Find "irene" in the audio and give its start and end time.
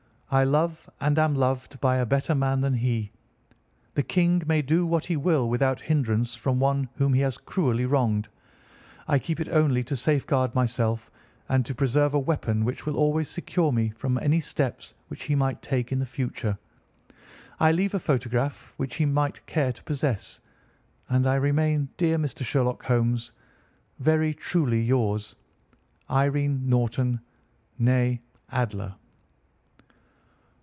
26.09-26.69